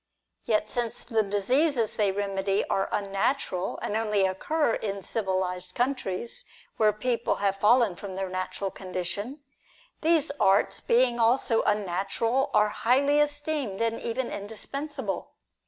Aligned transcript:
Yet, 0.45 0.67
since 0.67 1.03
the 1.03 1.21
diseases 1.21 1.95
they 1.95 2.11
remedy 2.11 2.65
are 2.71 2.89
unna 2.91 3.35
tural, 3.35 3.77
and 3.83 3.95
only 3.95 4.25
occur 4.25 4.73
in 4.73 5.03
civilised 5.03 5.75
countries, 5.75 6.43
where 6.77 6.91
people 6.91 7.35
have 7.35 7.57
fallen 7.57 7.95
from 7.95 8.15
their 8.15 8.27
natural 8.27 8.71
condition, 8.71 9.43
these 10.01 10.31
arts, 10.39 10.79
being 10.79 11.19
also 11.19 11.61
unnatural, 11.67 12.49
are 12.51 12.69
highly 12.69 13.19
esteemed 13.19 13.79
and 13.79 14.01
even 14.01 14.31
indispensable. 14.31 15.33